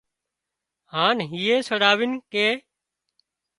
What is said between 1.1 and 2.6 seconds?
هيئي سڙاوي ڪي